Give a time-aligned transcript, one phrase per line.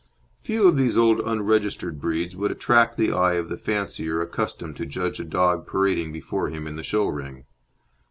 [0.41, 4.85] Few of these old unregistered breeds would attract the eye of the fancier accustomed to
[4.87, 7.45] judge a dog parading before him in the show ring.